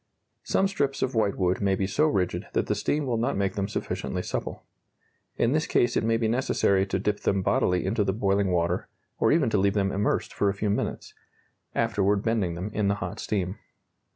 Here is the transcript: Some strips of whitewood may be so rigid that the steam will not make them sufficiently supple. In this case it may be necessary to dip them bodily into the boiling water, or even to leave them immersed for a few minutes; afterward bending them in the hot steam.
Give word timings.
Some 0.41 0.67
strips 0.67 1.03
of 1.03 1.13
whitewood 1.13 1.61
may 1.61 1.75
be 1.75 1.85
so 1.85 2.07
rigid 2.07 2.47
that 2.53 2.65
the 2.65 2.73
steam 2.73 3.05
will 3.05 3.17
not 3.17 3.37
make 3.37 3.53
them 3.53 3.67
sufficiently 3.67 4.23
supple. 4.23 4.63
In 5.37 5.51
this 5.51 5.67
case 5.67 5.95
it 5.95 6.03
may 6.03 6.17
be 6.17 6.27
necessary 6.27 6.87
to 6.87 6.97
dip 6.97 7.19
them 7.19 7.43
bodily 7.43 7.85
into 7.85 8.03
the 8.03 8.11
boiling 8.11 8.49
water, 8.49 8.87
or 9.19 9.31
even 9.31 9.51
to 9.51 9.59
leave 9.59 9.75
them 9.75 9.91
immersed 9.91 10.33
for 10.33 10.49
a 10.49 10.55
few 10.55 10.71
minutes; 10.71 11.13
afterward 11.75 12.23
bending 12.23 12.55
them 12.55 12.71
in 12.73 12.87
the 12.87 12.95
hot 12.95 13.19
steam. 13.19 13.59